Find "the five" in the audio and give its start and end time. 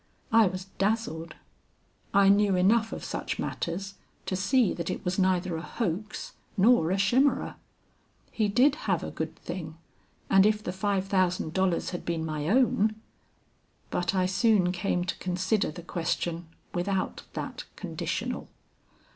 10.63-11.05